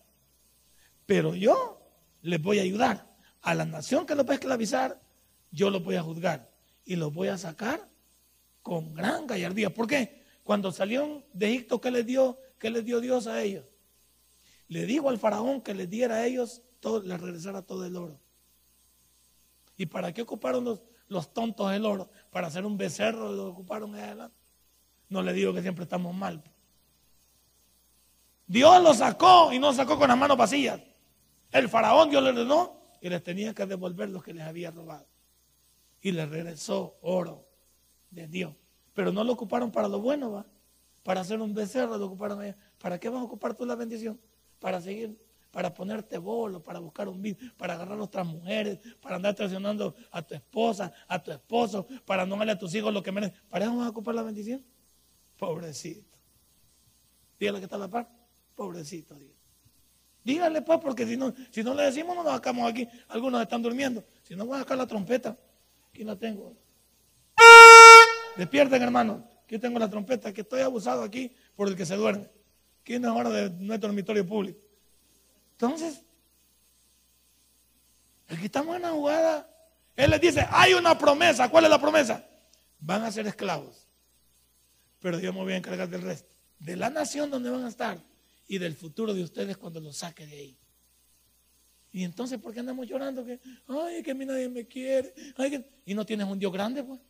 [1.07, 1.81] pero yo
[2.22, 3.09] les voy a ayudar.
[3.42, 5.00] A la nación que los va a esclavizar,
[5.50, 6.50] yo los voy a juzgar
[6.85, 7.88] y los voy a sacar
[8.62, 9.72] con gran gallardía.
[9.72, 10.22] ¿Por qué?
[10.44, 12.38] Cuando salieron de Egipto, ¿qué les dio?
[12.59, 13.64] ¿Qué les dio Dios a ellos?
[14.68, 18.20] Le dijo al faraón que les diera a ellos, todo, les regresara todo el oro.
[19.76, 23.94] ¿Y para qué ocuparon los, los tontos el oro para hacer un becerro lo ocuparon
[23.94, 24.37] adelante.
[25.09, 26.42] No le digo que siempre estamos mal.
[28.46, 30.81] Dios lo sacó y no sacó con las manos vacías.
[31.51, 35.07] El faraón Dios le ordenó y les tenía que devolver lo que les había robado.
[36.01, 37.44] Y les regresó oro
[38.11, 38.55] de Dios.
[38.94, 40.46] Pero no lo ocuparon para lo bueno, va.
[41.03, 42.57] Para hacer un becerro lo ocuparon allá.
[42.79, 44.20] ¿Para qué vas a ocupar tú la bendición?
[44.61, 45.18] Para seguir
[45.51, 49.95] para ponerte bolo, para buscar un bill, para agarrar a otras mujeres, para andar traicionando
[50.11, 53.37] a tu esposa, a tu esposo, para no darle a tus hijos lo que merecen.
[53.49, 54.65] ¿Para eso vamos a ocupar la bendición?
[55.37, 56.17] Pobrecito.
[57.39, 58.09] Dígale que está a la par.
[58.55, 59.17] Pobrecito,
[60.23, 60.63] dígale.
[60.63, 62.87] pues, porque si no, si no le decimos, no nos sacamos aquí.
[63.09, 64.05] Algunos están durmiendo.
[64.23, 65.37] Si no, voy a sacar la trompeta.
[65.89, 66.55] Aquí la tengo.
[68.37, 69.27] Despierten, hermano.
[69.45, 72.29] Aquí tengo la trompeta, que estoy abusado aquí por el que se duerme.
[72.83, 74.61] Aquí no es hora de nuestro dormitorio público.
[75.61, 76.01] Entonces,
[78.29, 79.46] aquí estamos en la jugada.
[79.94, 81.51] Él les dice, hay una promesa.
[81.51, 82.27] ¿Cuál es la promesa?
[82.79, 83.87] Van a ser esclavos.
[85.01, 86.31] Pero yo me voy a encargar del resto.
[86.59, 88.03] De la nación donde van a estar
[88.49, 90.59] y del futuro de ustedes cuando los saque de ahí.
[91.92, 93.23] Y entonces, ¿por qué andamos llorando?
[93.23, 95.12] Que, ay, que a mí nadie me quiere.
[95.85, 97.01] Y no tienes un Dios grande, pues.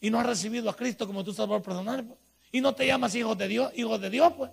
[0.00, 2.18] Y no has recibido a Cristo como tu salvador personal, pues.
[2.50, 4.50] Y no te llamas hijo de Dios, hijo de Dios, pues.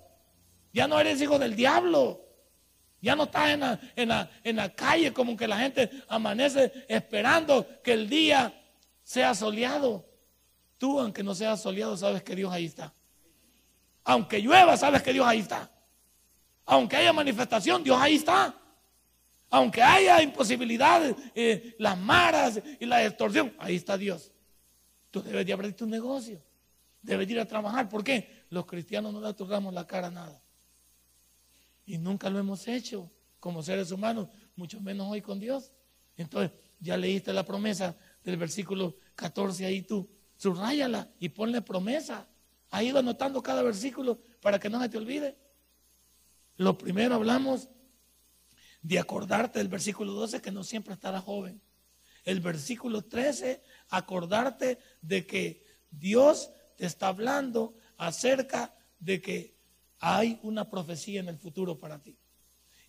[0.72, 2.25] Ya no eres hijo del diablo.
[3.06, 3.52] Ya no estás
[3.96, 8.52] en la, calle como que la gente amanece esperando que el día
[9.04, 10.10] sea soleado.
[10.80, 12.92] Tú, aunque no sea soleado, sabes que Dios ahí está.
[14.06, 15.70] Aunque llueva, sabes que Dios ahí está.
[16.66, 18.60] Aunque haya manifestación, Dios ahí está.
[19.52, 24.32] Aunque haya imposibilidades, eh, las maras y la extorsión, ahí está Dios.
[25.12, 26.42] Tú debes de abrir tu negocio.
[27.04, 27.88] Debes ir a trabajar.
[27.88, 28.46] ¿Por qué?
[28.50, 30.42] Los cristianos no le tocamos la cara a nada.
[31.86, 35.72] Y nunca lo hemos hecho como seres humanos, mucho menos hoy con Dios.
[36.18, 40.10] Entonces, ya leíste la promesa del versículo 14 ahí tú.
[40.38, 42.28] Subrayala y ponle promesa.
[42.72, 45.38] Ha ido anotando cada versículo para que no se te olvide.
[46.58, 47.70] Lo primero hablamos
[48.82, 51.62] de acordarte del versículo 12 que no siempre estará joven.
[52.24, 59.55] El versículo 13, acordarte de que Dios te está hablando acerca de que
[60.00, 62.18] hay una profecía en el futuro para ti.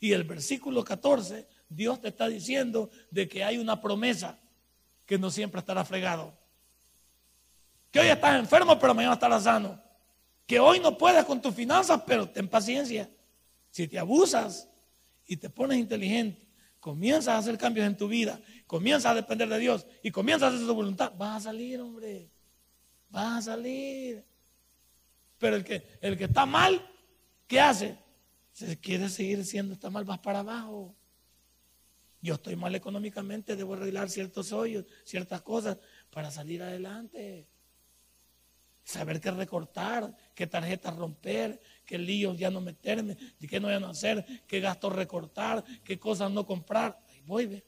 [0.00, 4.38] Y el versículo 14, Dios te está diciendo de que hay una promesa
[5.06, 6.36] que no siempre estará fregado.
[7.90, 9.82] Que hoy estás enfermo, pero mañana estarás sano.
[10.46, 13.10] Que hoy no puedes con tus finanzas, pero ten paciencia.
[13.70, 14.68] Si te abusas
[15.26, 16.46] y te pones inteligente
[16.86, 20.54] comienzas a hacer cambios en tu vida, comienzas a depender de Dios y comienzas a
[20.54, 22.30] hacer su voluntad, vas a salir, hombre.
[23.08, 24.24] Vas a salir.
[25.36, 26.80] Pero el que, el que está mal,
[27.46, 27.98] ¿qué hace?
[28.52, 30.94] Se quiere seguir siendo está mal, vas para abajo.
[32.22, 35.78] Yo estoy mal económicamente, debo arreglar ciertos hoyos, ciertas cosas
[36.10, 37.46] para salir adelante.
[38.82, 43.16] Saber qué recortar, qué tarjetas romper, qué líos ya no meterme,
[43.48, 46.98] qué no ya no hacer, qué gastos recortar, qué cosas no comprar.
[47.08, 47.64] Ahí voy, ve.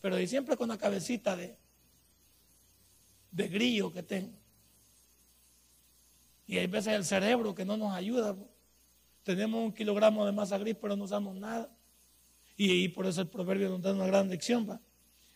[0.00, 1.56] Pero y siempre con la cabecita de,
[3.30, 4.36] de grillo que tengo.
[6.46, 8.36] Y hay veces el cerebro que no nos ayuda.
[9.26, 11.68] Tenemos un kilogramo de masa gris, pero no usamos nada.
[12.56, 14.70] Y, por eso el proverbio nos da una gran lección.
[14.70, 14.80] ¿va?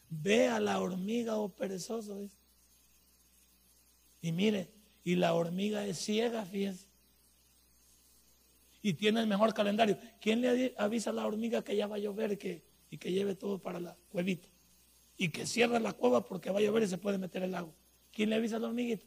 [0.08, 2.30] Ve a la hormiga o oh perezoso.
[4.22, 4.70] Y mire,
[5.02, 6.86] y la hormiga es ciega, fíjense.
[8.80, 9.98] Y tiene el mejor calendario.
[10.20, 13.34] ¿Quién le avisa a la hormiga que ya va a llover que, y que lleve
[13.34, 14.46] todo para la cuevita?
[15.16, 17.74] Y que cierre la cueva porque va a llover y se puede meter el agua.
[18.12, 19.04] ¿Quién le avisa a la hormiguita?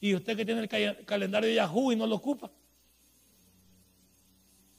[0.00, 2.50] Y usted que tiene el calendario Yahoo y no lo ocupa.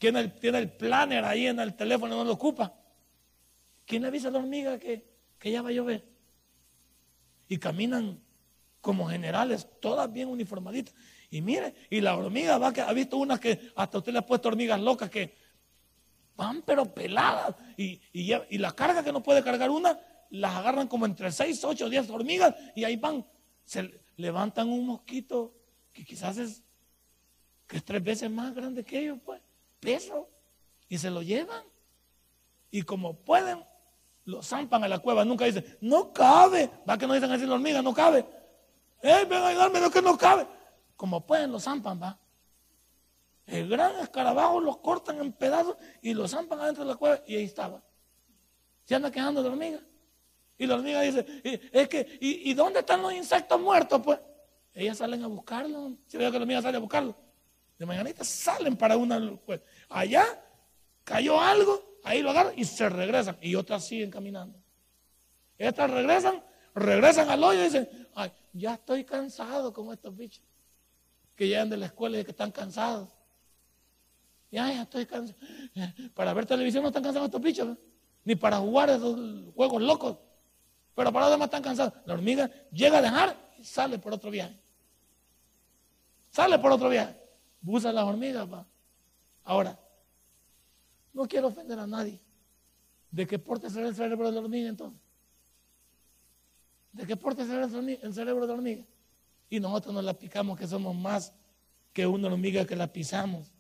[0.02, 2.74] ¿Quién tiene el planner ahí en el teléfono y no lo ocupa?
[3.86, 5.06] ¿Quién le avisa a la hormiga que,
[5.38, 6.04] que ya va a llover?
[7.48, 8.20] Y caminan
[8.82, 10.96] como generales, todas bien uniformaditas.
[11.30, 14.26] Y mire, y la hormiga va que ha visto unas que hasta usted le ha
[14.26, 15.36] puesto hormigas locas que
[16.36, 17.56] van pero peladas.
[17.78, 20.00] Y, y, la carga que no puede cargar una,
[20.32, 23.24] las agarran como entre 6, 8, 10 hormigas y ahí van.
[23.66, 25.54] Se levantan un mosquito
[25.94, 26.64] que quizás es,
[27.68, 29.40] que es tres veces más grande que ellos, pues,
[29.82, 30.30] peso,
[30.88, 31.64] y se lo llevan.
[32.70, 33.66] Y como pueden,
[34.26, 35.26] lo zampan a la cueva.
[35.26, 36.72] Nunca dicen, no cabe.
[36.90, 38.26] Va que no dicen así la hormiga, no cabe.
[39.02, 40.48] ¡Eh, ven a ayudarme, no que no cabe!
[40.96, 42.18] Como pueden, lo zampan, va.
[43.48, 47.36] El gran escarabajo los cortan en pedazos y lo zampan adentro de la cueva y
[47.36, 47.84] ahí estaba.
[48.86, 49.80] Se anda quejando de la hormiga.
[50.58, 51.26] Y la hormiga dice,
[51.72, 54.00] es que, ¿y, dónde están los insectos muertos?
[54.04, 54.20] Pues
[54.74, 55.98] ellas salen a buscarlo.
[56.06, 57.16] Si veo que la hormiga sale a buscarlo.
[57.82, 59.20] De mañanita salen para una.
[59.44, 59.60] Pues,
[59.90, 60.24] allá
[61.04, 63.40] cayó algo, ahí lo agarran y se regresan.
[63.42, 64.56] Y otras siguen caminando.
[65.58, 66.44] Estas regresan,
[66.76, 70.44] regresan al hoyo y dicen, ay, ya estoy cansado con estos bichos
[71.36, 73.10] que llegan de la escuela y que están cansados.
[74.52, 75.40] Ya, ya estoy cansado.
[76.14, 77.76] Para ver televisión no están cansados estos bichos,
[78.24, 79.20] ni para jugar esos
[79.56, 80.18] juegos locos.
[80.94, 81.94] Pero para demás están cansados.
[82.06, 84.56] La hormiga llega a dejar y sale por otro viaje.
[86.30, 87.21] Sale por otro viaje.
[87.62, 88.68] Busa las hormigas, pa.
[89.44, 89.80] Ahora,
[91.14, 92.20] no quiero ofender a nadie.
[93.12, 95.00] ¿De qué porte será el cerebro de la hormiga entonces?
[96.92, 98.86] ¿De qué porte será el cerebro de la hormiga?
[99.50, 101.34] Y nosotros nos la picamos que somos más
[101.94, 103.52] que una hormiga que la pisamos,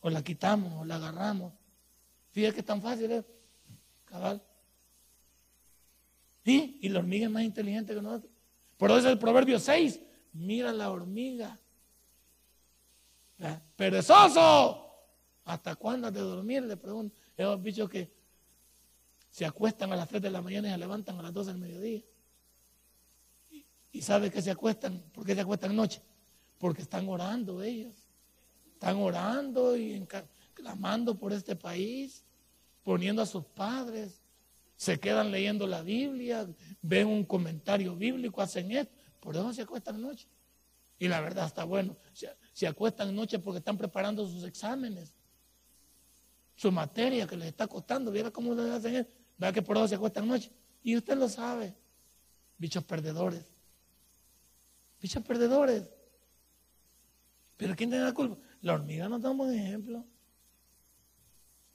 [0.00, 1.54] o la quitamos, o la agarramos.
[2.32, 3.24] Fíjate que tan fácil es,
[4.04, 4.42] cabal.
[6.44, 8.32] Y la hormiga es más inteligente que nosotros.
[8.76, 10.00] Por eso es el proverbio 6.
[10.32, 11.58] Mira la hormiga.
[13.76, 14.88] Perezoso.
[15.44, 16.62] ¿Hasta cuándo has de dormir?
[16.62, 17.16] Le pregunto.
[17.36, 18.12] Hemos dicho que
[19.30, 21.60] se acuestan a las 3 de la mañana y se levantan a las 12 del
[21.60, 22.02] mediodía.
[23.90, 25.02] Y, sabe que se acuestan.
[25.12, 26.00] ¿Por qué se acuestan noche?
[26.58, 27.94] Porque están orando ellos.
[28.72, 30.06] Están orando y
[30.54, 32.24] clamando por este país,
[32.82, 34.22] poniendo a sus padres
[34.82, 36.44] se quedan leyendo la Biblia,
[36.80, 40.26] ven un comentario bíblico, hacen esto, por eso se acuestan noche.
[41.02, 41.96] Y la verdad está bueno,
[42.52, 45.12] se, acuestan noche porque están preparando sus exámenes,
[46.54, 49.88] su materia que les está costando, viera cómo les hacen esto, vea que por eso
[49.88, 50.52] se acuestan noche.
[50.80, 51.74] Y usted lo sabe,
[52.56, 53.44] bichos perdedores,
[55.00, 55.90] bichos perdedores.
[57.56, 58.36] Pero ¿quién tiene la culpa?
[58.60, 60.06] La hormiga no da un buen ejemplo.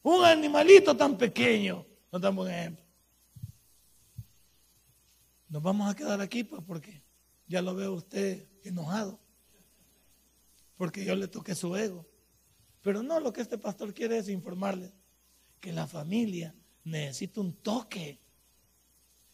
[0.04, 2.86] Un animalito tan pequeño no da un buen ejemplo.
[5.50, 7.07] Nos vamos a quedar aquí, pues, porque
[7.48, 9.20] ya lo veo usted enojado.
[10.76, 12.06] Porque yo le toqué su ego.
[12.82, 14.94] Pero no, lo que este pastor quiere es informarle
[15.60, 18.20] que la familia necesita un toque.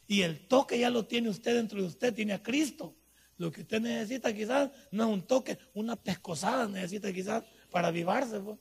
[0.08, 2.96] Y el toque ya lo tiene usted dentro de usted, tiene a Cristo.
[3.38, 8.40] Lo que usted necesita quizás no es un toque, una pescosada necesita quizás para avivarse.
[8.40, 8.58] Pues.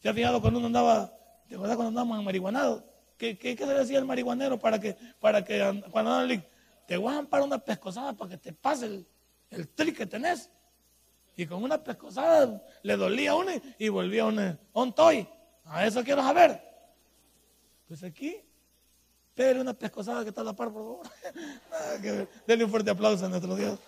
[0.00, 1.12] ¿Se ha fijado cuando uno andaba,
[1.48, 2.84] ¿te acuerdas cuando andábamos marihuanados?
[3.16, 6.10] ¿Qué, qué, qué se decía el marihuanero para que, para que cuando
[6.86, 9.06] te guajan para una pescosada para que te pase el,
[9.50, 10.50] el tri que tenés?
[11.36, 15.28] Y con una pescosada le dolía a uno y volvía a un, toy.
[15.64, 16.62] A eso quiero saber.
[17.88, 18.40] Pues aquí,
[19.34, 22.28] pero una pescosada que está a la par, por favor.
[22.46, 23.78] Denle un fuerte aplauso a nuestro Dios.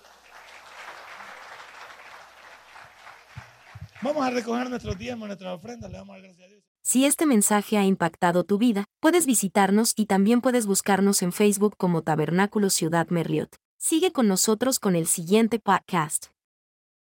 [4.03, 4.27] Vamos.
[4.27, 6.63] a recoger nuestros diezmos, nuestras ofrendas, le a dar gracias a Dios.
[6.89, 11.75] Si este mensaje ha impactado tu vida, puedes visitarnos y también puedes buscarnos en Facebook
[11.77, 13.57] como Tabernáculo Ciudad Merliot.
[13.77, 16.27] Sigue con nosotros con el siguiente podcast.